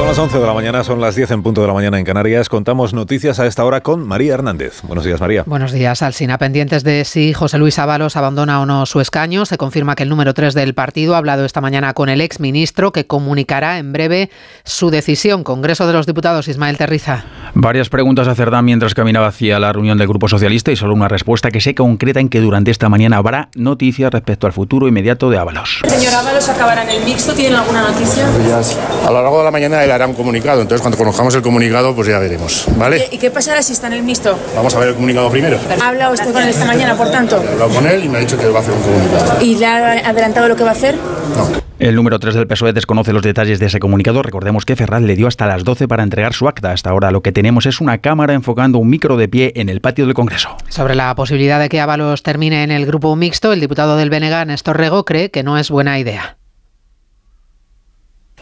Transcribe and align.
Son 0.00 0.08
las 0.08 0.18
11 0.18 0.38
de 0.38 0.46
la 0.46 0.54
mañana, 0.54 0.82
son 0.82 0.98
las 0.98 1.14
10 1.14 1.30
en 1.32 1.42
punto 1.42 1.60
de 1.60 1.66
la 1.66 1.74
mañana 1.74 1.98
en 1.98 2.06
Canarias. 2.06 2.48
Contamos 2.48 2.94
noticias 2.94 3.38
a 3.38 3.46
esta 3.46 3.66
hora 3.66 3.82
con 3.82 4.08
María 4.08 4.32
Hernández. 4.32 4.80
Buenos 4.82 5.04
días, 5.04 5.20
María. 5.20 5.42
Buenos 5.44 5.72
días, 5.72 6.00
Alsina. 6.00 6.38
Pendientes 6.38 6.84
de 6.84 7.04
si 7.04 7.34
José 7.34 7.58
Luis 7.58 7.78
Ábalos 7.78 8.16
abandona 8.16 8.62
o 8.62 8.66
no 8.66 8.86
su 8.86 9.02
escaño. 9.02 9.44
Se 9.44 9.58
confirma 9.58 9.96
que 9.96 10.04
el 10.04 10.08
número 10.08 10.32
3 10.32 10.54
del 10.54 10.72
partido 10.72 11.14
ha 11.14 11.18
hablado 11.18 11.44
esta 11.44 11.60
mañana 11.60 11.92
con 11.92 12.08
el 12.08 12.22
exministro 12.22 12.92
que 12.92 13.06
comunicará 13.06 13.76
en 13.76 13.92
breve 13.92 14.30
su 14.64 14.88
decisión. 14.88 15.44
Congreso 15.44 15.86
de 15.86 15.92
los 15.92 16.06
Diputados, 16.06 16.48
Ismael 16.48 16.78
Terriza. 16.78 17.26
Varias 17.52 17.90
preguntas 17.90 18.26
a 18.26 18.34
Cerdán 18.34 18.64
mientras 18.64 18.94
caminaba 18.94 19.26
hacia 19.26 19.58
la 19.58 19.70
reunión 19.70 19.98
del 19.98 20.08
Grupo 20.08 20.28
Socialista 20.28 20.72
y 20.72 20.76
solo 20.76 20.94
una 20.94 21.08
respuesta 21.08 21.50
que 21.50 21.60
se 21.60 21.74
concreta 21.74 22.20
en 22.20 22.30
que 22.30 22.40
durante 22.40 22.70
esta 22.70 22.88
mañana 22.88 23.18
habrá 23.18 23.50
noticias 23.54 24.10
respecto 24.10 24.46
al 24.46 24.54
futuro 24.54 24.88
inmediato 24.88 25.28
de 25.28 25.36
Ábalos. 25.36 25.82
Señor 25.86 26.14
Ábalos 26.14 26.48
acabará 26.48 26.84
en 26.84 26.88
el 26.88 27.04
mixto. 27.04 27.34
¿Tienen 27.34 27.58
alguna 27.58 27.82
noticia? 27.82 28.26
A 29.06 29.10
lo 29.10 29.22
largo 29.22 29.38
de 29.38 29.44
la 29.44 29.50
mañana 29.50 29.89
él 29.90 29.94
hará 29.94 30.06
un 30.06 30.14
comunicado, 30.14 30.62
entonces 30.62 30.80
cuando 30.80 30.96
conozcamos 30.96 31.34
el 31.34 31.42
comunicado 31.42 31.94
pues 31.94 32.06
ya 32.06 32.18
veremos, 32.18 32.66
¿vale? 32.76 33.08
¿Y 33.10 33.18
qué 33.18 33.30
pasará 33.30 33.60
si 33.62 33.72
está 33.72 33.88
en 33.88 33.94
el 33.94 34.02
mixto? 34.02 34.38
Vamos 34.54 34.74
a 34.74 34.78
ver 34.78 34.90
el 34.90 34.94
comunicado 34.94 35.30
primero. 35.30 35.58
¿Ha 35.80 35.88
hablado 35.88 36.14
usted 36.14 36.32
con 36.32 36.42
él 36.42 36.48
esta 36.48 36.64
mañana, 36.64 36.96
por 36.96 37.10
tanto? 37.10 37.42
He 37.42 37.48
hablado 37.48 37.70
con 37.70 37.86
él 37.86 38.04
y 38.04 38.08
me 38.08 38.18
ha 38.18 38.20
dicho 38.20 38.38
que 38.38 38.46
va 38.48 38.60
a 38.60 38.62
hacer 38.62 38.74
un 38.74 38.82
comunicado. 38.82 39.42
¿Y 39.42 39.56
le 39.56 39.66
ha 39.66 40.08
adelantado 40.08 40.48
lo 40.48 40.54
que 40.54 40.62
va 40.62 40.70
a 40.70 40.72
hacer? 40.72 40.94
No. 41.36 41.70
El 41.80 41.94
número 41.94 42.18
3 42.18 42.34
del 42.34 42.46
PSOE 42.46 42.74
desconoce 42.74 43.12
los 43.14 43.22
detalles 43.22 43.58
de 43.58 43.66
ese 43.66 43.80
comunicado. 43.80 44.22
Recordemos 44.22 44.66
que 44.66 44.76
Ferraz 44.76 45.00
le 45.00 45.16
dio 45.16 45.26
hasta 45.26 45.46
las 45.46 45.64
12 45.64 45.88
para 45.88 46.02
entregar 46.02 46.34
su 46.34 46.46
acta. 46.46 46.72
Hasta 46.72 46.90
ahora 46.90 47.10
lo 47.10 47.22
que 47.22 47.32
tenemos 47.32 47.64
es 47.64 47.80
una 47.80 47.98
cámara 47.98 48.34
enfocando 48.34 48.78
un 48.78 48.90
micro 48.90 49.16
de 49.16 49.28
pie 49.28 49.52
en 49.56 49.70
el 49.70 49.80
patio 49.80 50.04
del 50.04 50.14
Congreso. 50.14 50.56
Sobre 50.68 50.94
la 50.94 51.14
posibilidad 51.14 51.58
de 51.58 51.70
que 51.70 51.80
Ábalos 51.80 52.22
termine 52.22 52.64
en 52.64 52.70
el 52.70 52.84
grupo 52.84 53.16
mixto, 53.16 53.54
el 53.54 53.60
diputado 53.60 53.96
del 53.96 54.10
BNG, 54.10 54.46
Néstor 54.46 54.76
Rego, 54.76 55.06
cree 55.06 55.30
que 55.30 55.42
no 55.42 55.56
es 55.56 55.70
buena 55.70 55.98
idea. 55.98 56.36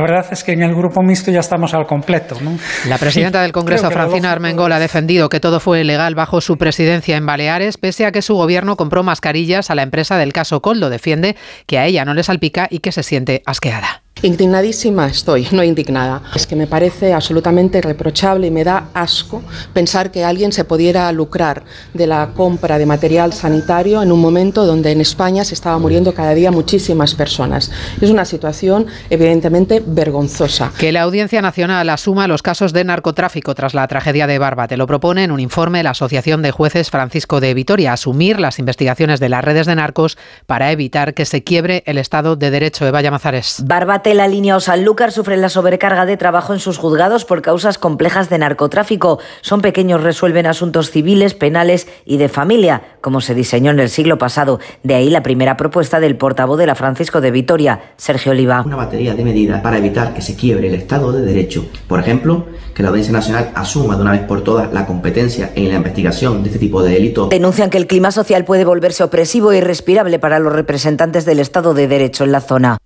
La 0.00 0.06
verdad 0.06 0.32
es 0.32 0.44
que 0.44 0.52
en 0.52 0.62
el 0.62 0.74
grupo 0.74 1.02
mixto 1.02 1.30
ya 1.30 1.40
estamos 1.40 1.74
al 1.74 1.86
completo. 1.86 2.36
¿no? 2.40 2.56
La 2.86 2.96
presidenta 2.96 3.42
del 3.42 3.52
Congreso, 3.52 3.90
Francina 3.90 4.32
Armengol, 4.32 4.72
ha 4.72 4.78
defendido 4.78 5.28
que 5.28 5.40
todo 5.40 5.60
fue 5.60 5.84
legal 5.84 6.14
bajo 6.14 6.40
su 6.40 6.56
presidencia 6.56 7.18
en 7.18 7.26
Baleares, 7.26 7.76
pese 7.76 8.06
a 8.06 8.12
que 8.12 8.22
su 8.22 8.34
gobierno 8.34 8.76
compró 8.76 9.02
mascarillas 9.02 9.70
a 9.70 9.74
la 9.74 9.82
empresa 9.82 10.16
del 10.16 10.32
caso 10.32 10.62
Coldo. 10.62 10.88
Defiende 10.88 11.36
que 11.66 11.78
a 11.78 11.84
ella 11.84 12.06
no 12.06 12.14
le 12.14 12.22
salpica 12.22 12.66
y 12.70 12.78
que 12.78 12.92
se 12.92 13.02
siente 13.02 13.42
asqueada. 13.44 14.02
Indignadísima 14.22 15.06
estoy, 15.06 15.48
no 15.50 15.64
indignada. 15.64 16.22
Es 16.34 16.46
que 16.46 16.54
me 16.54 16.66
parece 16.66 17.14
absolutamente 17.14 17.80
reprochable 17.80 18.48
y 18.48 18.50
me 18.50 18.64
da 18.64 18.88
asco 18.92 19.42
pensar 19.72 20.10
que 20.10 20.24
alguien 20.24 20.52
se 20.52 20.64
pudiera 20.64 21.10
lucrar 21.12 21.64
de 21.94 22.06
la 22.06 22.30
compra 22.34 22.78
de 22.78 22.84
material 22.84 23.32
sanitario 23.32 24.02
en 24.02 24.12
un 24.12 24.20
momento 24.20 24.66
donde 24.66 24.92
en 24.92 25.00
España 25.00 25.42
se 25.44 25.54
estaba 25.54 25.78
muriendo 25.78 26.12
cada 26.12 26.34
día 26.34 26.50
muchísimas 26.50 27.14
personas. 27.14 27.70
Es 28.00 28.10
una 28.10 28.26
situación 28.26 28.86
evidentemente 29.08 29.82
vergonzosa. 29.86 30.70
Que 30.78 30.92
la 30.92 31.02
Audiencia 31.02 31.40
Nacional 31.40 31.88
asuma 31.88 32.28
los 32.28 32.42
casos 32.42 32.74
de 32.74 32.84
narcotráfico 32.84 33.54
tras 33.54 33.72
la 33.72 33.88
tragedia 33.88 34.26
de 34.26 34.38
Barbate. 34.38 34.76
Lo 34.76 34.86
propone 34.86 35.24
en 35.24 35.30
un 35.30 35.40
informe 35.40 35.82
la 35.82 35.90
Asociación 35.90 36.42
de 36.42 36.50
Jueces 36.50 36.90
Francisco 36.90 37.40
de 37.40 37.54
Vitoria, 37.54 37.94
asumir 37.94 38.38
las 38.38 38.58
investigaciones 38.58 39.18
de 39.18 39.30
las 39.30 39.42
redes 39.42 39.66
de 39.66 39.76
narcos 39.76 40.18
para 40.46 40.72
evitar 40.72 41.14
que 41.14 41.24
se 41.24 41.42
quiebre 41.42 41.82
el 41.86 41.96
Estado 41.96 42.36
de 42.36 42.50
Derecho. 42.50 42.86
Eva 42.86 43.00
Llamazares. 43.00 43.62
Barbate 43.64 44.09
la 44.14 44.28
línea 44.28 44.56
o 44.56 44.60
Sanlúcar 44.60 45.12
sufre 45.12 45.36
la 45.36 45.48
sobrecarga 45.48 46.06
de 46.06 46.16
trabajo 46.16 46.52
en 46.52 46.60
sus 46.60 46.78
juzgados 46.78 47.24
por 47.24 47.42
causas 47.42 47.78
complejas 47.78 48.30
de 48.30 48.38
narcotráfico. 48.38 49.18
Son 49.40 49.60
pequeños, 49.60 50.02
resuelven 50.02 50.46
asuntos 50.46 50.90
civiles, 50.90 51.34
penales 51.34 51.86
y 52.04 52.16
de 52.16 52.28
familia, 52.28 52.82
como 53.00 53.20
se 53.20 53.34
diseñó 53.34 53.70
en 53.70 53.80
el 53.80 53.90
siglo 53.90 54.18
pasado. 54.18 54.60
De 54.82 54.94
ahí 54.94 55.10
la 55.10 55.22
primera 55.22 55.56
propuesta 55.56 56.00
del 56.00 56.16
portavoz 56.16 56.58
de 56.58 56.66
la 56.66 56.74
Francisco 56.74 57.20
de 57.20 57.30
Vitoria, 57.30 57.80
Sergio 57.96 58.32
Oliva. 58.32 58.62
Una 58.64 58.76
batería 58.76 59.14
de 59.14 59.24
medidas 59.24 59.60
para 59.60 59.78
evitar 59.78 60.14
que 60.14 60.22
se 60.22 60.36
quiebre 60.36 60.68
el 60.68 60.74
Estado 60.74 61.12
de 61.12 61.22
Derecho. 61.22 61.66
Por 61.88 62.00
ejemplo, 62.00 62.46
que 62.74 62.82
la 62.82 62.88
Audiencia 62.90 63.12
Nacional 63.12 63.50
asuma 63.54 63.96
de 63.96 64.02
una 64.02 64.12
vez 64.12 64.22
por 64.22 64.42
todas 64.42 64.72
la 64.72 64.86
competencia 64.86 65.52
en 65.54 65.68
la 65.68 65.76
investigación 65.76 66.42
de 66.42 66.48
este 66.48 66.58
tipo 66.58 66.82
de 66.82 66.92
delitos. 66.92 67.28
Denuncian 67.30 67.70
que 67.70 67.78
el 67.78 67.86
clima 67.86 68.10
social 68.10 68.44
puede 68.44 68.64
volverse 68.64 69.02
opresivo 69.02 69.52
e 69.52 69.58
irrespirable 69.58 70.18
para 70.18 70.38
los 70.38 70.52
representantes 70.52 71.24
del 71.24 71.40
Estado 71.40 71.74
de 71.74 71.88
Derecho 71.88 72.24
en 72.24 72.32
la 72.32 72.40
zona. 72.40 72.78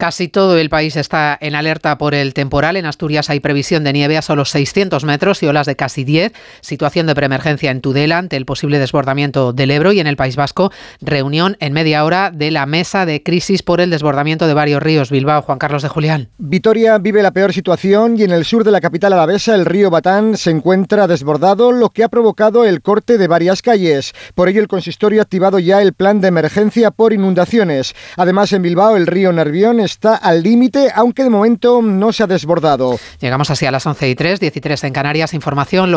Casi 0.00 0.28
todo 0.28 0.56
el 0.56 0.70
país 0.70 0.96
está 0.96 1.36
en 1.42 1.54
alerta 1.54 1.98
por 1.98 2.14
el 2.14 2.32
temporal. 2.32 2.76
En 2.76 2.86
Asturias 2.86 3.28
hay 3.28 3.38
previsión 3.38 3.84
de 3.84 3.92
nieve 3.92 4.16
a 4.16 4.22
solo 4.22 4.46
600 4.46 5.04
metros 5.04 5.42
y 5.42 5.46
olas 5.46 5.66
de 5.66 5.76
casi 5.76 6.04
10. 6.04 6.32
Situación 6.62 7.06
de 7.06 7.14
preemergencia 7.14 7.70
en 7.70 7.82
Tudela 7.82 8.16
ante 8.16 8.38
el 8.38 8.46
posible 8.46 8.78
desbordamiento 8.78 9.52
del 9.52 9.70
Ebro 9.70 9.92
y 9.92 10.00
en 10.00 10.06
el 10.06 10.16
País 10.16 10.36
Vasco. 10.36 10.72
Reunión 11.02 11.58
en 11.60 11.74
media 11.74 12.02
hora 12.02 12.30
de 12.30 12.50
la 12.50 12.64
mesa 12.64 13.04
de 13.04 13.22
crisis 13.22 13.62
por 13.62 13.82
el 13.82 13.90
desbordamiento 13.90 14.46
de 14.46 14.54
varios 14.54 14.82
ríos. 14.82 15.10
Bilbao, 15.10 15.42
Juan 15.42 15.58
Carlos 15.58 15.82
de 15.82 15.90
Julián. 15.90 16.30
Vitoria 16.38 16.96
vive 16.96 17.22
la 17.22 17.32
peor 17.32 17.52
situación 17.52 18.18
y 18.18 18.22
en 18.22 18.30
el 18.30 18.46
sur 18.46 18.64
de 18.64 18.70
la 18.70 18.80
capital 18.80 19.12
alavesa 19.12 19.54
el 19.54 19.66
río 19.66 19.90
Batán 19.90 20.38
se 20.38 20.48
encuentra 20.48 21.08
desbordado, 21.08 21.72
lo 21.72 21.90
que 21.90 22.04
ha 22.04 22.08
provocado 22.08 22.64
el 22.64 22.80
corte 22.80 23.18
de 23.18 23.28
varias 23.28 23.60
calles. 23.60 24.14
Por 24.34 24.48
ello 24.48 24.62
el 24.62 24.68
consistorio 24.68 25.20
ha 25.20 25.24
activado 25.24 25.58
ya 25.58 25.82
el 25.82 25.92
plan 25.92 26.22
de 26.22 26.28
emergencia 26.28 26.90
por 26.90 27.12
inundaciones. 27.12 27.94
Además 28.16 28.54
en 28.54 28.62
Bilbao 28.62 28.96
el 28.96 29.06
río 29.06 29.30
Nervión 29.30 29.89
está 29.90 30.16
al 30.16 30.42
límite, 30.42 30.90
aunque 30.94 31.24
de 31.24 31.30
momento 31.30 31.80
no 31.82 32.12
se 32.12 32.22
ha 32.22 32.26
desbordado. 32.26 32.98
Llegamos 33.20 33.50
así 33.50 33.66
a 33.66 33.70
las 33.70 33.86
11 33.86 34.08
y 34.10 34.14
3, 34.14 34.40
13 34.60 34.86
en 34.86 34.92
Canarias. 34.92 35.34
Información 35.34 35.88